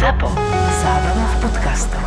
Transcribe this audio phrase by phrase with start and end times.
[0.00, 0.32] ZAPO.
[0.80, 2.00] Zábrná v podcastov.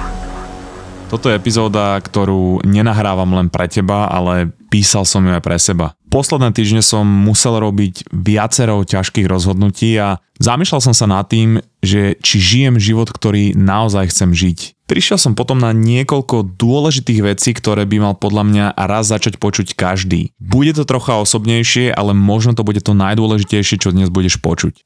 [1.13, 5.93] Toto je epizóda, ktorú nenahrávam len pre teba, ale písal som ju aj pre seba.
[6.09, 12.17] Posledné týždne som musel robiť viacero ťažkých rozhodnutí a zamýšľal som sa nad tým, že
[12.17, 14.89] či žijem život, ktorý naozaj chcem žiť.
[14.89, 19.77] Prišiel som potom na niekoľko dôležitých vecí, ktoré by mal podľa mňa raz začať počuť
[19.77, 20.33] každý.
[20.41, 24.81] Bude to trocha osobnejšie, ale možno to bude to najdôležitejšie, čo dnes budeš počuť.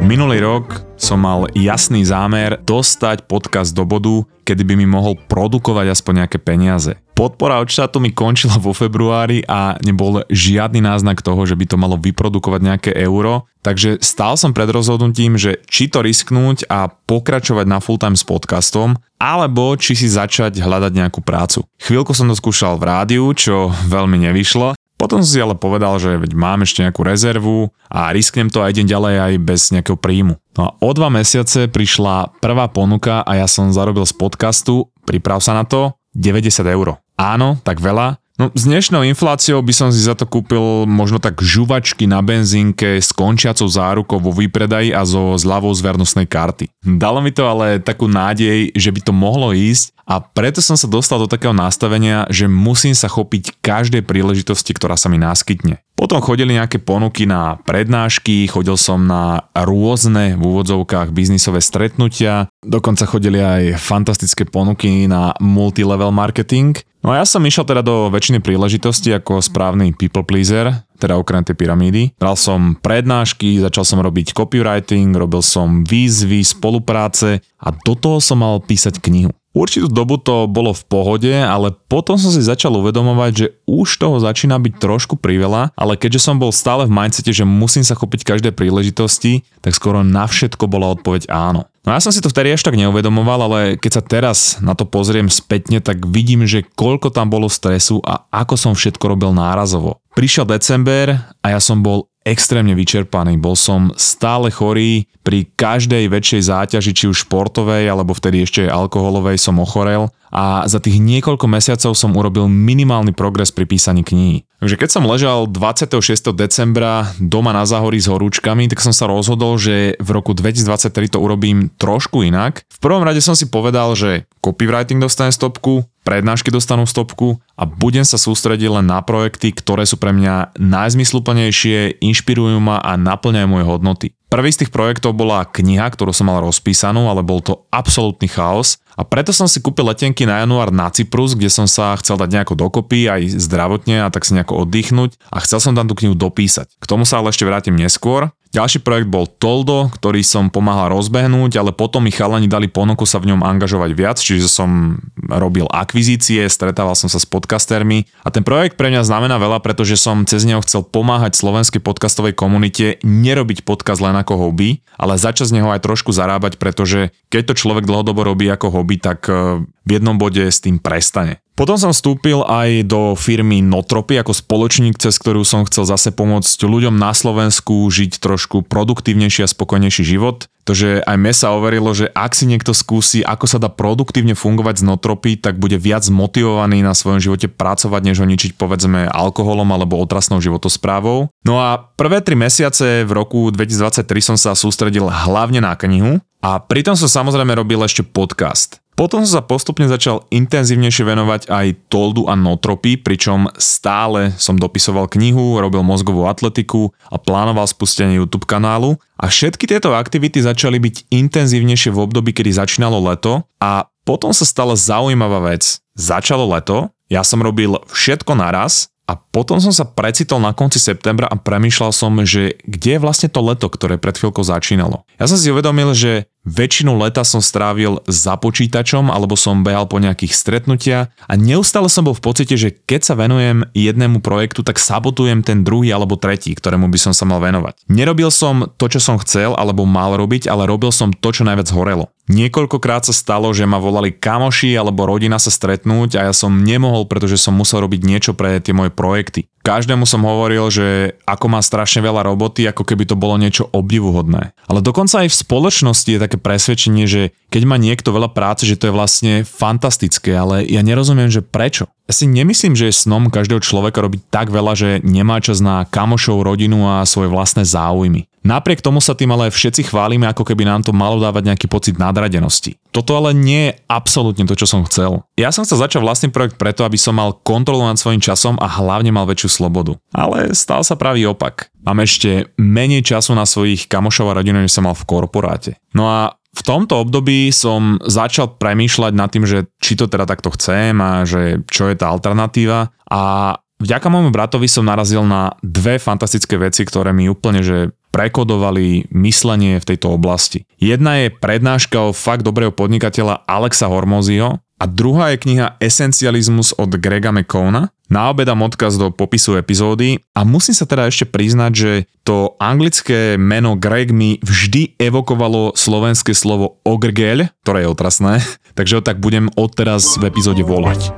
[0.00, 5.92] Minulý rok som mal jasný zámer dostať podcast do bodu, kedy by mi mohol produkovať
[5.92, 6.96] aspoň nejaké peniaze.
[7.12, 11.76] Podpora od štátu mi končila vo februári a nebol žiadny náznak toho, že by to
[11.76, 17.68] malo vyprodukovať nejaké euro, takže stál som pred rozhodnutím, že či to risknúť a pokračovať
[17.68, 21.68] na full time s podcastom, alebo či si začať hľadať nejakú prácu.
[21.76, 26.20] Chvíľku som to skúšal v rádiu, čo veľmi nevyšlo, potom som si ale povedal, že
[26.20, 30.36] veď mám ešte nejakú rezervu a risknem to a idem ďalej aj bez nejakého príjmu.
[30.60, 35.40] No a o dva mesiace prišla prvá ponuka a ja som zarobil z podcastu, priprav
[35.40, 37.00] sa na to, 90 eur.
[37.16, 41.44] Áno, tak veľa, No s dnešnou infláciou by som si za to kúpil možno tak
[41.44, 45.84] žuvačky na benzínke s končiacou zárukou vo výpredaji a so zľavou z
[46.24, 46.72] karty.
[46.80, 50.88] Dalo mi to ale takú nádej, že by to mohlo ísť a preto som sa
[50.88, 55.84] dostal do takého nastavenia, že musím sa chopiť každej príležitosti, ktorá sa mi naskytne.
[55.92, 63.04] Potom chodili nejaké ponuky na prednášky, chodil som na rôzne v úvodzovkách biznisové stretnutia, dokonca
[63.04, 66.80] chodili aj fantastické ponuky na multilevel marketing.
[67.00, 71.40] No a ja som išiel teda do väčšiny príležitosti ako správny people pleaser, teda okrem
[71.40, 72.12] tej pyramídy.
[72.20, 78.44] Bral som prednášky, začal som robiť copywriting, robil som výzvy, spolupráce a do toho som
[78.44, 79.32] mal písať knihu.
[79.50, 84.22] Určitú dobu to bolo v pohode, ale potom som si začal uvedomovať, že už toho
[84.22, 88.22] začína byť trošku priveľa, ale keďže som bol stále v mindsete, že musím sa chopiť
[88.22, 91.66] každej príležitosti, tak skoro na všetko bola odpoveď áno.
[91.80, 94.84] No ja som si to vtedy až tak neuvedomoval, ale keď sa teraz na to
[94.84, 99.99] pozriem spätne, tak vidím, že koľko tam bolo stresu a ako som všetko robil nárazovo.
[100.14, 103.40] Prišiel december a ja som bol extrémne vyčerpaný.
[103.40, 109.36] Bol som stále chorý, pri každej väčšej záťaži, či už športovej, alebo vtedy ešte alkoholovej
[109.36, 114.46] som ochorel a za tých niekoľko mesiacov som urobil minimálny progres pri písaní knihy.
[114.62, 116.30] Takže keď som ležal 26.
[116.38, 121.18] decembra doma na záhorí s horúčkami, tak som sa rozhodol, že v roku 2023 to
[121.18, 122.62] urobím trošku inak.
[122.70, 128.04] V prvom rade som si povedal, že copywriting dostane stopku, prednášky dostanú stopku a budem
[128.06, 133.64] sa sústrediť len na projekty, ktoré sú pre mňa najzmysluplnejšie, inšpirujú ma a naplňajú moje
[133.68, 134.06] hodnoty.
[134.30, 138.78] Prvý z tých projektov bola kniha, ktorú som mal rozpísanú, ale bol to absolútny chaos
[138.94, 142.30] a preto som si kúpil letenky na január na Cyprus, kde som sa chcel dať
[142.30, 146.14] nejako dokopy aj zdravotne a tak si nejako oddychnúť a chcel som tam tú knihu
[146.14, 146.70] dopísať.
[146.78, 148.30] K tomu sa ale ešte vrátim neskôr.
[148.50, 153.22] Ďalší projekt bol Toldo, ktorý som pomáhal rozbehnúť, ale potom mi chalani dali ponuku sa
[153.22, 154.98] v ňom angažovať viac, čiže som
[155.30, 159.94] robil akvizície, stretával som sa s podcastermi a ten projekt pre mňa znamená veľa, pretože
[159.94, 165.54] som cez neho chcel pomáhať slovenskej podcastovej komunite nerobiť podcast len ako hobby, ale začať
[165.54, 169.62] z neho aj trošku zarábať, pretože keď to človek dlhodobo robí ako hobby, tak eh,
[169.62, 171.38] v jednom bode s tým prestane.
[171.60, 176.56] Potom som vstúpil aj do firmy Notropy ako spoločník, cez ktorú som chcel zase pomôcť
[176.56, 180.48] ľuďom na Slovensku žiť trošku produktívnejší a spokojnejší život.
[180.64, 184.80] Takže aj mne sa overilo, že ak si niekto skúsi, ako sa dá produktívne fungovať
[184.80, 189.68] z Notropy, tak bude viac motivovaný na svojom živote pracovať, než ho ničiť povedzme alkoholom
[189.68, 191.28] alebo otrasnou životosprávou.
[191.44, 196.56] No a prvé tri mesiace v roku 2023 som sa sústredil hlavne na knihu a
[196.56, 198.80] pritom som samozrejme robil ešte podcast.
[199.00, 205.08] Potom som sa postupne začal intenzívnejšie venovať aj Toldu a Notropy, pričom stále som dopisoval
[205.08, 209.00] knihu, robil mozgovú atletiku a plánoval spustenie YouTube kanálu.
[209.16, 214.44] A všetky tieto aktivity začali byť intenzívnejšie v období, kedy začínalo leto a potom sa
[214.44, 215.80] stala zaujímavá vec.
[215.96, 221.26] Začalo leto, ja som robil všetko naraz a potom som sa precitol na konci septembra
[221.26, 225.02] a premýšľal som, že kde je vlastne to leto, ktoré pred chvíľkou začínalo.
[225.18, 230.02] Ja som si uvedomil, že väčšinu leta som strávil za počítačom alebo som behal po
[230.02, 234.82] nejakých stretnutia a neustále som bol v pocite, že keď sa venujem jednému projektu, tak
[234.82, 237.86] sabotujem ten druhý alebo tretí, ktorému by som sa mal venovať.
[237.86, 241.70] Nerobil som to, čo som chcel alebo mal robiť, ale robil som to, čo najviac
[241.70, 242.10] horelo.
[242.30, 247.10] Niekoľkokrát sa stalo, že ma volali kamoši alebo rodina sa stretnúť a ja som nemohol,
[247.10, 249.50] pretože som musel robiť niečo pre tie moje projekty.
[249.66, 254.54] každému som hovoril, že ako má strašne veľa roboty, ako keby to bolo niečo obdivuhodné.
[254.70, 258.80] Ale dokonca aj v spoločnosti je také presvedčenie, že keď má niekto veľa práce, že
[258.80, 261.92] to je vlastne fantastické, ale ja nerozumiem, že prečo.
[262.08, 265.84] Ja si nemyslím, že je snom každého človeka robiť tak veľa, že nemá čas na
[265.84, 268.29] kamošov, rodinu a svoje vlastné záujmy.
[268.40, 272.00] Napriek tomu sa tým ale všetci chválime, ako keby nám to malo dávať nejaký pocit
[272.00, 272.80] nadradenosti.
[272.88, 275.28] Toto ale nie je absolútne to, čo som chcel.
[275.36, 278.66] Ja som chcel začať vlastný projekt preto, aby som mal kontrolu nad svojím časom a
[278.66, 280.00] hlavne mal väčšiu slobodu.
[280.16, 281.68] Ale stal sa pravý opak.
[281.84, 285.76] Mám ešte menej času na svojich kamošov a rodinu, než som mal v korporáte.
[285.92, 290.50] No a v tomto období som začal premýšľať nad tým, že či to teda takto
[290.50, 296.02] chcem a že čo je tá alternatíva a vďaka môjmu bratovi som narazil na dve
[296.02, 300.66] fantastické veci, ktoré mi úplne že prekodovali myslenie v tejto oblasti.
[300.76, 306.96] Jedna je prednáška o fakt dobrého podnikateľa Alexa Hormozio a druhá je kniha Esencializmus od
[306.96, 307.92] Grega McCona.
[308.10, 311.92] Na obed dám odkaz do popisu epizódy a musím sa teda ešte priznať, že
[312.26, 318.34] to anglické meno Greg mi vždy evokovalo slovenské slovo ogrgel, ktoré je otrasné,
[318.78, 321.14] takže ho tak budem odteraz v epizóde volať.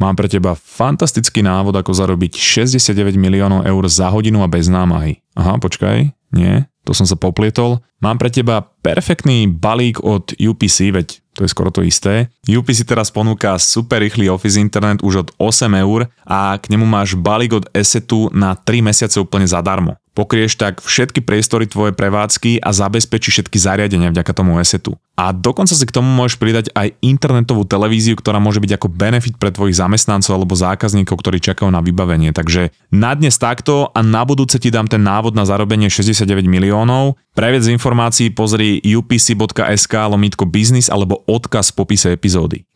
[0.00, 5.20] Mám pre teba fantastický návod, ako zarobiť 69 miliónov eur za hodinu a bez námahy.
[5.36, 7.84] Aha, počkaj, nie, to som sa poplietol.
[8.00, 12.32] Mám pre teba perfektný balík od UPC, veď to je skoro to isté.
[12.48, 17.12] UPC teraz ponúka super rýchly Office internet už od 8 eur a k nemu máš
[17.12, 19.99] balík od Assetu na 3 mesiace úplne zadarmo.
[20.10, 24.98] Pokrieš tak všetky priestory tvoje prevádzky a zabezpečí všetky zariadenia vďaka tomu esetu.
[25.14, 29.36] A dokonca si k tomu môžeš pridať aj internetovú televíziu, ktorá môže byť ako benefit
[29.36, 32.32] pre tvojich zamestnancov alebo zákazníkov, ktorí čakajú na vybavenie.
[32.34, 37.20] Takže na dnes takto a na budúce ti dám ten návod na zarobenie 69 miliónov.
[37.36, 42.66] Pre viac informácií pozri upc.sk lomitko business alebo odkaz v popise epizódy.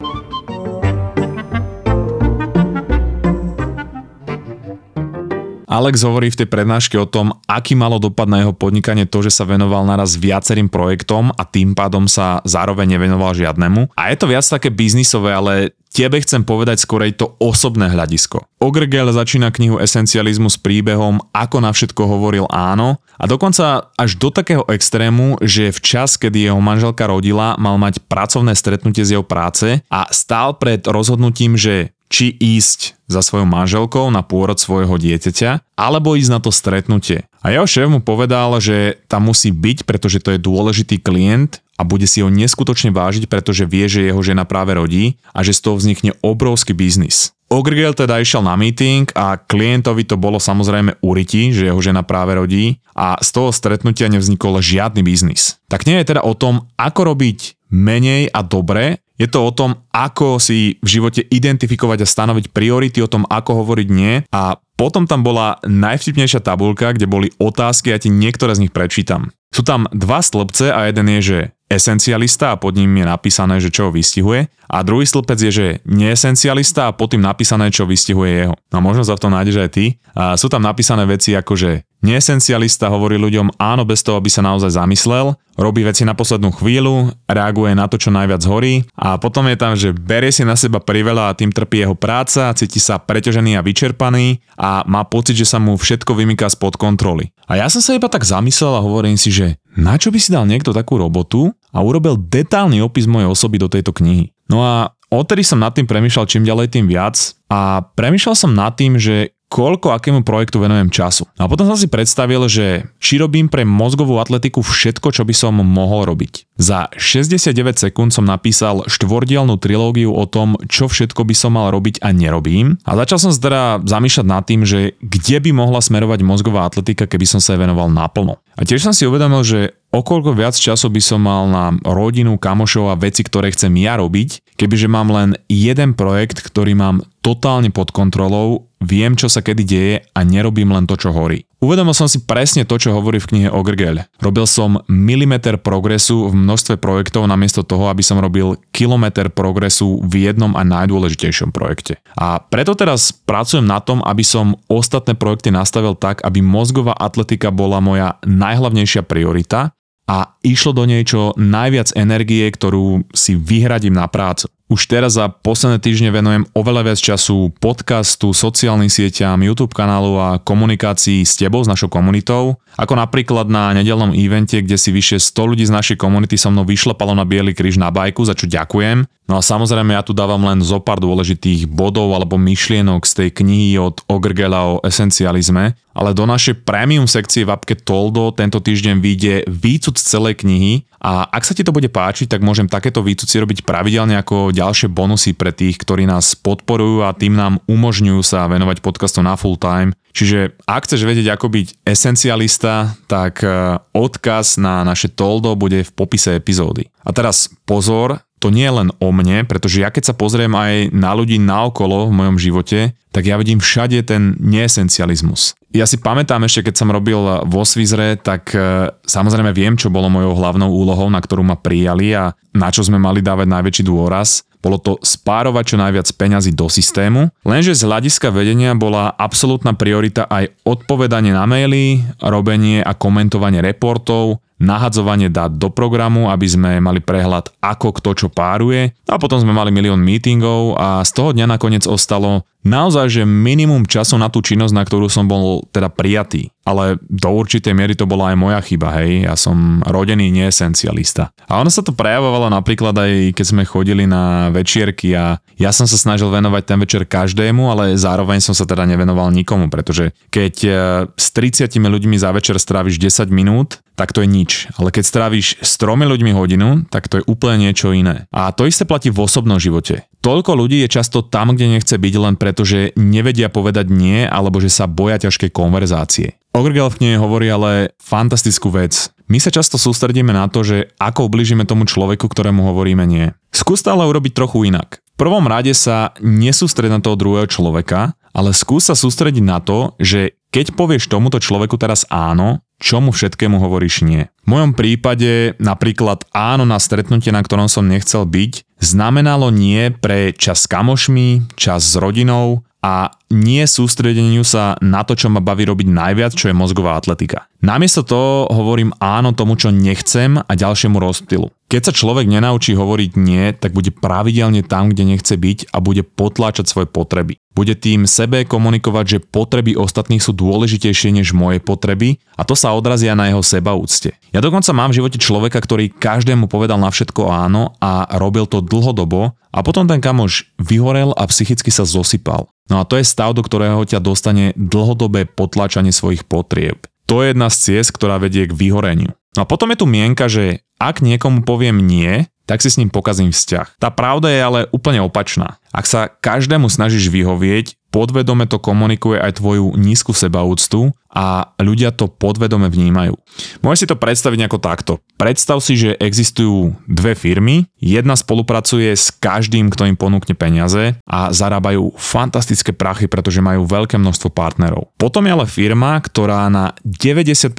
[5.74, 9.34] Alex hovorí v tej prednáške o tom, aký malo dopad na jeho podnikanie to, že
[9.34, 13.90] sa venoval naraz viacerým projektom a tým pádom sa zároveň nevenoval žiadnemu.
[13.98, 18.46] A je to viac také biznisové, ale tebe chcem povedať skorej to osobné hľadisko.
[18.62, 24.30] Ogrgel začína knihu Esencializmu s príbehom, ako na všetko hovoril áno a dokonca až do
[24.30, 29.26] takého extrému, že v čas, kedy jeho manželka rodila, mal mať pracovné stretnutie z jeho
[29.26, 35.74] práce a stál pred rozhodnutím, že či ísť za svojou manželkou na pôrod svojho dieťaťa,
[35.74, 37.26] alebo ísť na to stretnutie.
[37.42, 41.82] A jeho šéf mu povedal, že tam musí byť, pretože to je dôležitý klient a
[41.82, 45.66] bude si ho neskutočne vážiť, pretože vie, že jeho žena práve rodí a že z
[45.66, 47.34] toho vznikne obrovský biznis.
[47.50, 52.38] Ogrgel teda išiel na meeting a klientovi to bolo samozrejme uriti, že jeho žena práve
[52.38, 55.60] rodí a z toho stretnutia nevznikol žiadny biznis.
[55.68, 59.86] Tak nie je teda o tom, ako robiť menej a dobre, je to o tom,
[59.94, 64.26] ako si v živote identifikovať a stanoviť priority, o tom, ako hovoriť nie.
[64.34, 69.30] A potom tam bola najvtipnejšia tabulka, kde boli otázky, ja ti niektoré z nich prečítam.
[69.54, 71.38] Sú tam dva stĺpce a jeden je, že
[71.68, 74.46] esencialista a pod ním je napísané, že čo ho vystihuje.
[74.68, 78.54] A druhý stĺpec je, že neesencialista a pod tým napísané, čo vystihuje jeho.
[78.72, 79.84] No možno sa v tom nájdeš aj ty.
[80.16, 81.70] A sú tam napísané veci ako, že
[82.04, 87.16] Neesencialista hovorí ľuďom áno bez toho, aby sa naozaj zamyslel, robí veci na poslednú chvíľu,
[87.24, 90.84] reaguje na to, čo najviac horí a potom je tam, že berie si na seba
[90.84, 95.48] priveľa a tým trpí jeho práca, cíti sa preťažený a vyčerpaný a má pocit, že
[95.48, 97.32] sa mu všetko vymýka spod kontroly.
[97.48, 100.30] A ja som sa iba tak zamyslel a hovorím si, že na čo by si
[100.30, 104.30] dal niekto takú robotu a urobil detálny opis mojej osoby do tejto knihy.
[104.46, 107.18] No a odtedy som nad tým premýšľal čím ďalej tým viac
[107.50, 111.30] a premýšľal som nad tým, že koľko akému projektu venujem času.
[111.38, 115.62] A potom som si predstavil, že či robím pre mozgovú atletiku všetko, čo by som
[115.62, 116.58] mohol robiť.
[116.58, 122.02] Za 69 sekúnd som napísal štvordielnú trilógiu o tom, čo všetko by som mal robiť
[122.02, 122.82] a nerobím.
[122.82, 127.22] A začal som teda zamýšľať nad tým, že kde by mohla smerovať mozgová atletika, keby
[127.22, 128.42] som sa jej venoval naplno.
[128.58, 132.90] A tiež som si uvedomil, že okoľko viac času by som mal na rodinu, kamošov
[132.90, 137.88] a veci, ktoré chcem ja robiť, kebyže mám len jeden projekt, ktorý mám totálne pod
[137.88, 141.48] kontrolou, viem, čo sa kedy deje a nerobím len to, čo horí.
[141.64, 144.04] Uvedomil som si presne to, čo hovorí v knihe Ogrgel.
[144.20, 150.28] Robil som milimeter progresu v množstve projektov namiesto toho, aby som robil kilometr progresu v
[150.28, 151.96] jednom a najdôležitejšom projekte.
[152.20, 157.48] A preto teraz pracujem na tom, aby som ostatné projekty nastavil tak, aby mozgová atletika
[157.48, 159.72] bola moja najhlavnejšia priorita
[160.04, 164.52] a išlo do nej čo najviac energie, ktorú si vyhradím na prácu.
[164.64, 170.40] Už teraz za posledné týždne venujem oveľa viac času podcastu, sociálnym sieťam, YouTube kanálu a
[170.40, 172.56] komunikácii s tebou, s našou komunitou.
[172.80, 176.64] Ako napríklad na nedelnom evente, kde si vyše 100 ľudí z našej komunity so mnou
[176.64, 179.04] vyšlapalo na Bielý kríž na bajku, za čo ďakujem.
[179.28, 183.28] No a samozrejme ja tu dávam len zo pár dôležitých bodov alebo myšlienok z tej
[183.36, 188.96] knihy od Ogrgela o esencializme, ale do našej premium sekcie v apke Toldo tento týždeň
[188.96, 193.04] vyjde výcud z celej knihy a ak sa ti to bude páčiť, tak môžem takéto
[193.04, 198.24] výcuci robiť pravidelne ako ďalšie bonusy pre tých, ktorí nás podporujú a tým nám umožňujú
[198.24, 199.92] sa venovať podcastom na full time.
[200.16, 205.90] Čiže ak chceš vedieť, ako byť esencialista, tak e, odkaz na naše Toldo bude v
[205.92, 206.88] popise epizódy.
[207.04, 210.92] A teraz pozor, to nie je len o mne, pretože ja keď sa pozriem aj
[210.92, 215.56] na ľudí naokolo v mojom živote, tak ja vidím všade ten neesencializmus.
[215.72, 217.16] Ja si pamätám ešte, keď som robil
[217.48, 222.12] vo Svizre, tak e, samozrejme viem, čo bolo mojou hlavnou úlohou, na ktorú ma prijali
[222.12, 224.44] a na čo sme mali dávať najväčší dôraz.
[224.60, 230.28] Bolo to spárovať čo najviac peňazí do systému, lenže z hľadiska vedenia bola absolútna priorita
[230.28, 237.04] aj odpovedanie na maily, robenie a komentovanie reportov, nahadzovanie dát do programu, aby sme mali
[237.04, 238.96] prehľad, ako kto čo páruje.
[239.06, 243.84] A potom sme mali milión meetingov a z toho dňa nakoniec ostalo naozaj, že minimum
[243.84, 246.48] času na tú činnosť, na ktorú som bol teda prijatý.
[246.64, 249.28] Ale do určitej miery to bola aj moja chyba, hej.
[249.28, 251.28] Ja som rodený neesencialista.
[251.44, 255.84] A ono sa to prejavovalo napríklad aj keď sme chodili na večierky a ja som
[255.84, 260.54] sa snažil venovať ten večer každému, ale zároveň som sa teda nevenoval nikomu, pretože keď
[260.64, 260.70] e,
[261.14, 264.50] s 30 ľuďmi za večer stráviš 10 minút, tak to je nič.
[264.78, 268.26] Ale keď stráviš s tromi ľuďmi hodinu, tak to je úplne niečo iné.
[268.34, 270.06] A to isté platí v osobnom živote.
[270.24, 274.56] Toľko ľudí je často tam, kde nechce byť len preto, že nevedia povedať nie alebo
[274.56, 276.40] že sa boja ťažkej konverzácie.
[276.56, 279.12] Ogrgel v knihe hovorí ale fantastickú vec.
[279.28, 283.36] My sa často sústredíme na to, že ako ubližíme tomu človeku, ktorému hovoríme nie.
[283.52, 285.03] Skús ale urobiť trochu inak.
[285.14, 290.34] Prvom rade sa nesústred na toho druhého človeka, ale skús sa sústrediť na to, že
[290.50, 294.26] keď povieš tomuto človeku teraz áno, čomu všetkému hovoríš nie.
[294.42, 300.34] V mojom prípade napríklad áno na stretnutie, na ktorom som nechcel byť, znamenalo nie pre
[300.34, 305.64] čas s kamošmi, čas s rodinou a nie sústredeniu sa na to, čo ma baví
[305.64, 307.48] robiť najviac, čo je mozgová atletika.
[307.64, 311.48] Namiesto toho hovorím áno tomu, čo nechcem a ďalšiemu rozptylu.
[311.72, 316.04] Keď sa človek nenaučí hovoriť nie, tak bude pravidelne tam, kde nechce byť a bude
[316.04, 317.40] potláčať svoje potreby.
[317.54, 322.74] Bude tým sebe komunikovať, že potreby ostatných sú dôležitejšie než moje potreby a to sa
[322.74, 324.10] odrazia na jeho sebaúcte.
[324.34, 328.58] Ja dokonca mám v živote človeka, ktorý každému povedal na všetko áno a robil to
[328.58, 332.50] dlhodobo a potom ten kamoš vyhorel a psychicky sa zosypal.
[332.66, 336.90] No a to je stav, do ktorého ťa dostane dlhodobé potlačanie svojich potrieb.
[337.06, 339.14] To je jedna z ciest, ktorá vedie k vyhoreniu.
[339.36, 342.92] No a potom je tu mienka, že ak niekomu poviem nie, tak si s ním
[342.92, 343.80] pokazím vzťah.
[343.80, 345.56] Tá pravda je ale úplne opačná.
[345.74, 352.10] Ak sa každému snažíš vyhovieť, podvedome to komunikuje aj tvoju nízku sebaúctu a ľudia to
[352.10, 353.14] podvedome vnímajú.
[353.62, 354.92] Môžeš si to predstaviť nejako takto.
[355.14, 361.30] Predstav si, že existujú dve firmy, jedna spolupracuje s každým, kto im ponúkne peniaze a
[361.30, 364.90] zarábajú fantastické prachy, pretože majú veľké množstvo partnerov.
[364.98, 367.54] Potom je ale firma, ktorá na 95%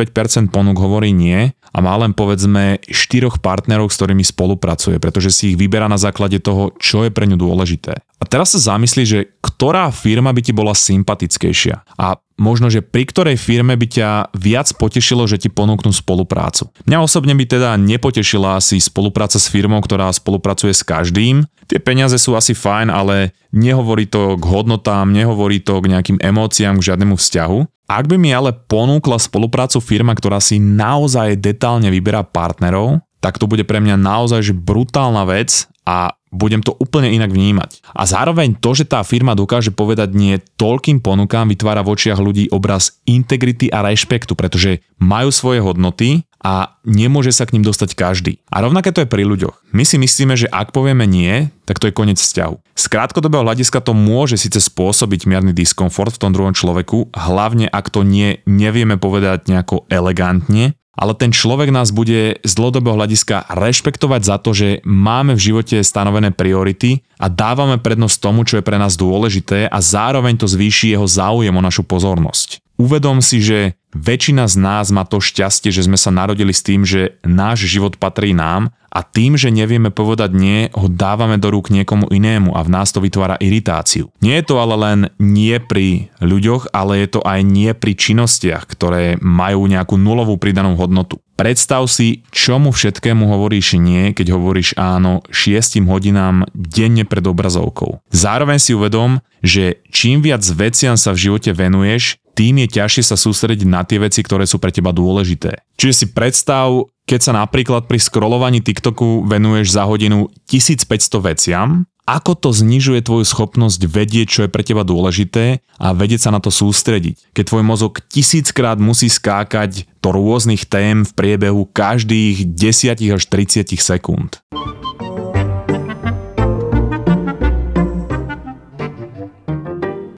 [0.52, 5.60] ponúk hovorí nie a má len povedzme štyroch partnerov, s ktorými spolupracuje, pretože si ich
[5.60, 8.00] vyberá na základe toho, čo je pre ňu dôležité.
[8.20, 13.08] A teraz sa zamyslí, že ktorá firma by ti bola sympatickejšia a možno, že pri
[13.08, 16.72] ktorej firme by ťa viac potešilo, že ti ponúknú spoluprácu.
[16.88, 21.48] Mňa osobne by teda nepotešila asi spolupráca s firmou, ktorá spolupracuje s každým.
[21.68, 26.80] Tie peniaze sú asi fajn, ale nehovorí to k hodnotám, nehovorí to k nejakým emóciám,
[26.80, 27.60] k žiadnemu vzťahu.
[27.86, 33.50] Ak by mi ale ponúkla spoluprácu firma, ktorá si naozaj detálne vyberá partnerov, tak to
[33.50, 37.96] bude pre mňa naozaj brutálna vec a budem to úplne inak vnímať.
[37.96, 42.52] A zároveň to, že tá firma dokáže povedať nie toľkým ponukám, vytvára v očiach ľudí
[42.52, 48.38] obraz integrity a rešpektu, pretože majú svoje hodnoty a nemôže sa k ním dostať každý.
[48.54, 49.74] A rovnaké to je pri ľuďoch.
[49.74, 52.78] My si myslíme, že ak povieme nie, tak to je koniec vzťahu.
[52.78, 57.90] Z krátkodobého hľadiska to môže síce spôsobiť mierny diskomfort v tom druhom človeku, hlavne ak
[57.90, 64.22] to nie nevieme povedať nejako elegantne, ale ten človek nás bude z dlhodobého hľadiska rešpektovať
[64.24, 68.80] za to, že máme v živote stanovené priority a dávame prednosť tomu, čo je pre
[68.80, 72.64] nás dôležité a zároveň to zvýši jeho záujem o našu pozornosť.
[72.76, 76.84] Uvedom si, že väčšina z nás má to šťastie, že sme sa narodili s tým,
[76.84, 81.68] že náš život patrí nám a tým, že nevieme povedať nie, ho dávame do rúk
[81.68, 84.08] niekomu inému a v nás to vytvára iritáciu.
[84.24, 88.64] Nie je to ale len nie pri ľuďoch, ale je to aj nie pri činnostiach,
[88.64, 91.20] ktoré majú nejakú nulovú pridanú hodnotu.
[91.36, 98.00] Predstav si, čomu všetkému hovoríš nie, keď hovoríš áno 6 hodinám denne pred obrazovkou.
[98.16, 103.18] Zároveň si uvedom, že čím viac veciam sa v živote venuješ, tým je ťažšie sa
[103.18, 105.64] sústrediť na tie veci, ktoré sú pre teba dôležité.
[105.80, 110.86] Čiže si predstav, keď sa napríklad pri scrollovaní TikToku venuješ za hodinu 1500
[111.24, 116.34] veciam, ako to znižuje tvoju schopnosť vedieť, čo je pre teba dôležité a vedieť sa
[116.36, 117.34] na to sústrediť.
[117.34, 123.74] Keď tvoj mozog tisíckrát musí skákať do rôznych tém v priebehu každých 10 až 30
[123.82, 124.38] sekúnd.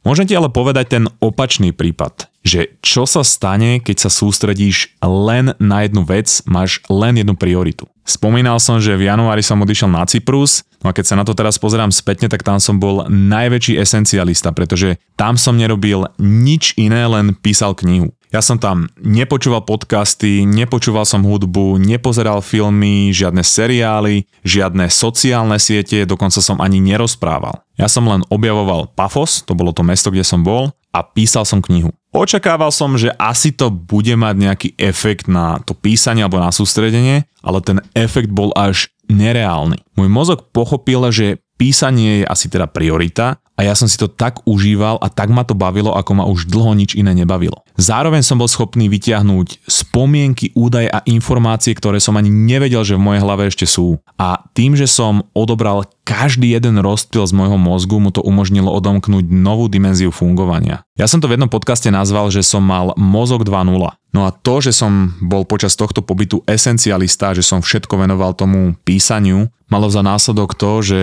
[0.07, 5.51] Môžem ti ale povedať ten opačný prípad, že čo sa stane, keď sa sústredíš len
[5.59, 7.91] na jednu vec, máš len jednu prioritu.
[8.07, 11.35] Spomínal som, že v januári som odišiel na Cyprus, no a keď sa na to
[11.35, 17.03] teraz pozerám spätne, tak tam som bol najväčší esencialista, pretože tam som nerobil nič iné,
[17.03, 18.15] len písal knihu.
[18.27, 26.03] Ja som tam nepočúval podcasty, nepočúval som hudbu, nepozeral filmy, žiadne seriály, žiadne sociálne siete,
[26.03, 27.63] dokonca som ani nerozprával.
[27.79, 31.63] Ja som len objavoval Pafos, to bolo to mesto, kde som bol, a písal som
[31.63, 31.95] knihu.
[32.11, 37.29] Očakával som, že asi to bude mať nejaký efekt na to písanie alebo na sústredenie,
[37.39, 39.79] ale ten efekt bol až nereálny.
[39.95, 44.43] Môj mozog pochopil, že písanie je asi teda priorita a ja som si to tak
[44.43, 47.63] užíval a tak ma to bavilo, ako ma už dlho nič iné nebavilo.
[47.77, 53.05] Zároveň som bol schopný vyťahnuť spomienky, údaje a informácie, ktoré som ani nevedel, že v
[53.05, 54.01] mojej hlave ešte sú.
[54.17, 59.29] A tým, že som odobral každý jeden rozptyl z môjho mozgu, mu to umožnilo odomknúť
[59.29, 60.81] novú dimenziu fungovania.
[60.97, 63.77] Ja som to v jednom podcaste nazval, že som mal mozog 2.0.
[64.15, 68.73] No a to, že som bol počas tohto pobytu esencialista, že som všetko venoval tomu
[68.81, 70.99] písaniu, malo za následok to, že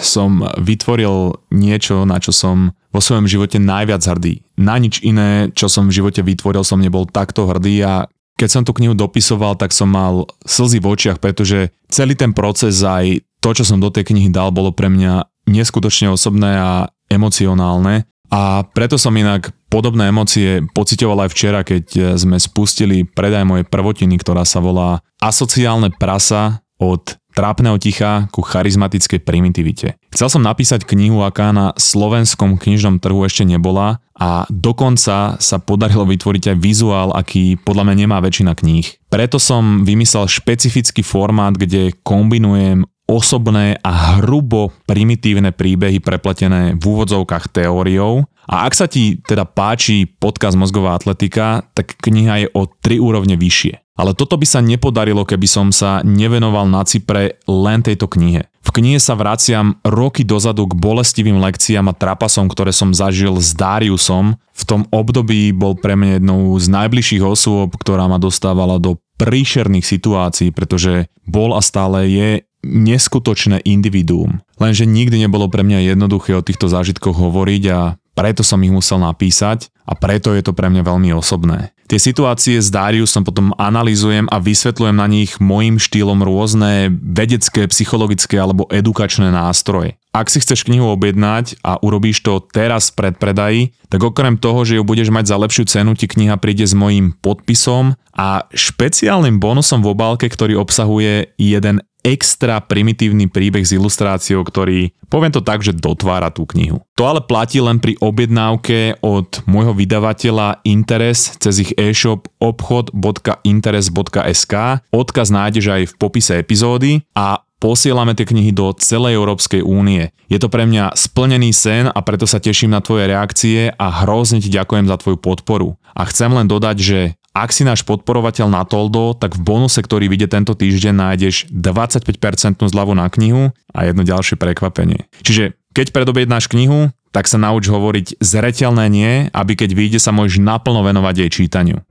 [0.00, 4.40] som vytvoril niečo, na čo som vo svojom živote najviac hrdý.
[4.56, 8.08] Na nič iné, čo som v živote vytvoril, som nebol takto hrdý a
[8.40, 12.80] keď som tú knihu dopisoval, tak som mal slzy v očiach, pretože celý ten proces
[12.80, 18.08] aj to, čo som do tej knihy dal, bolo pre mňa neskutočne osobné a emocionálne
[18.30, 23.66] a preto som inak podobné emócie pocitoval aj včera, keď e, sme spustili predaj mojej
[23.66, 30.00] prvotiny, ktorá sa volá Asociálne prasa od trápneho ticha ku charizmatickej primitivite.
[30.08, 36.08] Chcel som napísať knihu, aká na slovenskom knižnom trhu ešte nebola a dokonca sa podarilo
[36.08, 38.88] vytvoriť aj vizuál, aký podľa mňa nemá väčšina kníh.
[39.12, 47.54] Preto som vymyslel špecifický formát, kde kombinujem osobné a hrubo primitívne príbehy prepletené v úvodzovkách
[47.54, 48.26] teóriou.
[48.50, 53.38] A ak sa ti teda páči podcast Mozgová atletika, tak kniha je o tri úrovne
[53.38, 53.85] vyššie.
[53.96, 58.44] Ale toto by sa nepodarilo, keby som sa nevenoval na Cypre len tejto knihe.
[58.60, 63.56] V knihe sa vraciam roky dozadu k bolestivým lekciám a trapasom, ktoré som zažil s
[63.56, 64.36] Dariusom.
[64.36, 69.86] V tom období bol pre mňa jednou z najbližších osôb, ktorá ma dostávala do príšerných
[69.86, 72.28] situácií, pretože bol a stále je
[72.66, 74.42] neskutočné individuum.
[74.58, 78.96] Lenže nikdy nebolo pre mňa jednoduché o týchto zážitkoch hovoriť a preto som ich musel
[78.98, 81.76] napísať a preto je to pre mňa veľmi osobné.
[81.86, 88.42] Tie situácie s Dariusom potom analizujem a vysvetľujem na nich môjim štýlom rôzne vedecké, psychologické
[88.42, 89.94] alebo edukačné nástroje.
[90.10, 94.80] Ak si chceš knihu objednať a urobíš to teraz pred predaji, tak okrem toho, že
[94.80, 99.84] ju budeš mať za lepšiu cenu, ti kniha príde s mojím podpisom a špeciálnym bonusom
[99.84, 105.74] v obálke, ktorý obsahuje jeden extra primitívny príbeh s ilustráciou, ktorý, poviem to tak, že
[105.74, 106.86] dotvára tú knihu.
[106.94, 114.54] To ale platí len pri objednávke od môjho vydavateľa Interes cez ich e-shop obchod.interes.sk.
[114.94, 120.14] Odkaz nájdeš aj v popise epizódy a posielame tie knihy do celej Európskej únie.
[120.30, 124.38] Je to pre mňa splnený sen a preto sa teším na tvoje reakcie a hrozne
[124.38, 125.74] ti ďakujem za tvoju podporu.
[125.96, 130.08] A chcem len dodať, že ak si náš podporovateľ na Toldo, tak v bonuse, ktorý
[130.08, 135.04] vyjde tento týždeň, nájdeš 25% zľavu na knihu a jedno ďalšie prekvapenie.
[135.20, 140.40] Čiže keď predobjednáš knihu, tak sa nauč hovoriť zretelné nie, aby keď vyjde sa môžeš
[140.40, 141.84] naplno venovať jej čítaniu.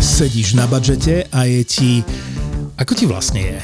[0.00, 1.90] Sedíš na budžete a je ti...
[2.80, 3.60] Ako ti vlastne je?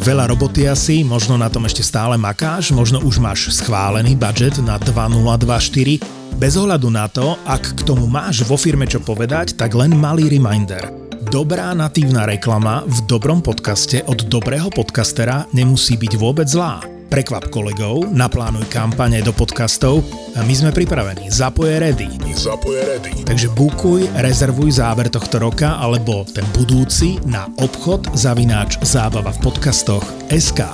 [0.00, 4.80] Veľa roboty asi, možno na tom ešte stále makáš, možno už máš schválený budget na
[4.80, 9.94] 2024, bez ohľadu na to, ak k tomu máš vo firme čo povedať, tak len
[9.94, 10.82] malý reminder.
[11.30, 16.84] Dobrá natívna reklama v dobrom podcaste od dobrého podcastera nemusí byť vôbec zlá.
[17.08, 20.02] Prekvap kolegov, naplánuj kampane do podcastov
[20.34, 21.30] a my sme pripravení.
[21.30, 22.10] Zapoje ready.
[22.34, 23.22] Zapoje ready.
[23.22, 30.04] Takže bukuj, rezervuj záber tohto roka alebo ten budúci na obchod zavináč zábava v podcastoch
[30.28, 30.66] SK.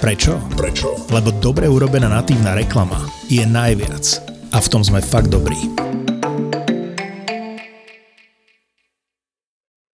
[0.00, 0.40] Prečo?
[0.56, 0.88] Prečo?
[1.12, 4.33] Lebo dobre urobená natívna reklama je najviac.
[4.54, 5.58] A v tom sme fakt dobrí.